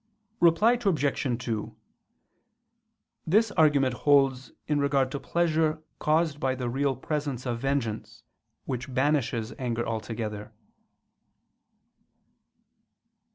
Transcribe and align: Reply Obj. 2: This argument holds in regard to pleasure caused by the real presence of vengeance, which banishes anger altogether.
Reply 0.39 0.79
Obj. 0.83 1.43
2: 1.45 1.75
This 3.27 3.51
argument 3.51 3.93
holds 3.93 4.51
in 4.67 4.79
regard 4.79 5.11
to 5.11 5.19
pleasure 5.19 5.83
caused 5.99 6.39
by 6.39 6.55
the 6.55 6.69
real 6.71 6.95
presence 6.95 7.45
of 7.45 7.59
vengeance, 7.59 8.23
which 8.65 8.91
banishes 8.91 9.53
anger 9.59 9.85
altogether. 9.87 10.53